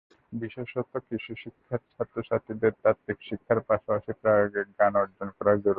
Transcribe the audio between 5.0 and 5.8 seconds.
অর্জন করা জরুরি।